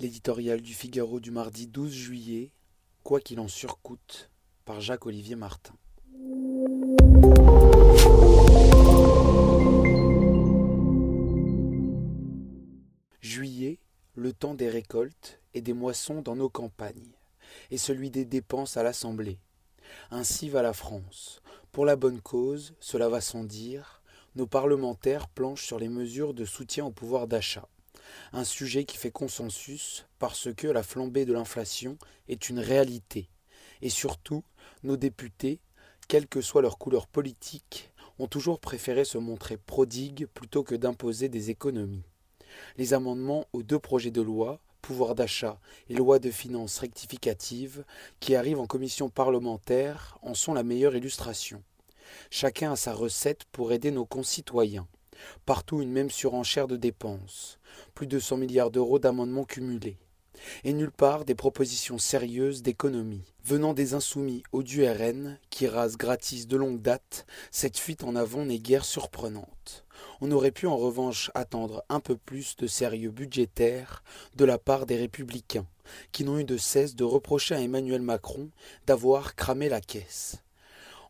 [0.00, 2.54] L'éditorial du Figaro du mardi 12 juillet,
[3.04, 4.30] Quoi qu'il en surcoûte,
[4.64, 5.74] par Jacques-Olivier Martin.
[13.20, 13.78] Juillet,
[14.14, 17.12] le temps des récoltes et des moissons dans nos campagnes,
[17.70, 19.38] et celui des dépenses à l'Assemblée.
[20.10, 21.42] Ainsi va la France.
[21.72, 24.00] Pour la bonne cause, cela va sans dire,
[24.34, 27.68] nos parlementaires planchent sur les mesures de soutien au pouvoir d'achat
[28.32, 31.98] un sujet qui fait consensus parce que la flambée de l'inflation
[32.28, 33.28] est une réalité.
[33.82, 34.44] Et surtout,
[34.82, 35.60] nos députés,
[36.08, 41.28] quelle que soit leur couleur politique, ont toujours préféré se montrer prodigues plutôt que d'imposer
[41.28, 42.04] des économies.
[42.76, 47.84] Les amendements aux deux projets de loi, pouvoir d'achat et loi de finances rectificative,
[48.18, 51.62] qui arrivent en commission parlementaire, en sont la meilleure illustration.
[52.30, 54.86] Chacun a sa recette pour aider nos concitoyens.
[55.46, 57.58] Partout une même surenchère de dépenses,
[57.94, 59.98] plus de 100 milliards d'euros d'amendements cumulés.
[60.64, 65.96] Et nulle part des propositions sérieuses d'économie, venant des insoumis au du RN, qui rasent
[65.96, 69.84] gratis de longue date, cette fuite en avant n'est guère surprenante.
[70.20, 74.02] On aurait pu en revanche attendre un peu plus de sérieux budgétaire
[74.36, 75.66] de la part des républicains,
[76.12, 78.50] qui n'ont eu de cesse de reprocher à Emmanuel Macron
[78.86, 80.42] d'avoir cramé la caisse.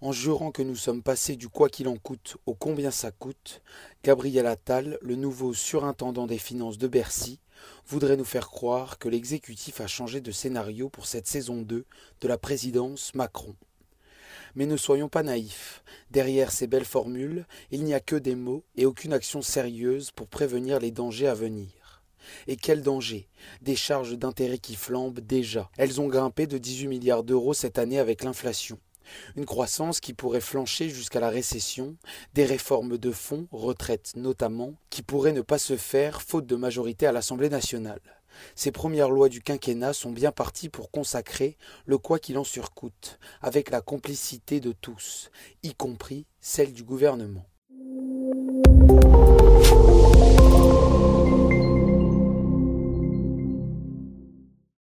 [0.02, 3.60] En jurant que nous sommes passés du quoi qu'il en coûte au combien ça coûte,
[4.02, 7.38] Gabriel Attal, le nouveau surintendant des finances de Bercy,
[7.86, 11.84] voudrait nous faire croire que l'exécutif a changé de scénario pour cette saison 2
[12.22, 13.54] de la présidence Macron.
[14.54, 15.84] Mais ne soyons pas naïfs.
[16.10, 20.28] Derrière ces belles formules, il n'y a que des mots et aucune action sérieuse pour
[20.28, 22.02] prévenir les dangers à venir.
[22.46, 23.28] Et quels dangers?
[23.60, 25.70] Des charges d'intérêt qui flambent déjà.
[25.76, 28.78] Elles ont grimpé de 18 milliards d'euros cette année avec l'inflation
[29.36, 31.96] une croissance qui pourrait flancher jusqu'à la récession,
[32.34, 37.06] des réformes de fonds, retraites notamment, qui pourraient ne pas se faire faute de majorité
[37.06, 38.00] à l'Assemblée nationale.
[38.54, 43.18] Ces premières lois du quinquennat sont bien parties pour consacrer le quoi qu'il en surcoûte,
[43.42, 45.30] avec la complicité de tous,
[45.62, 47.46] y compris celle du gouvernement.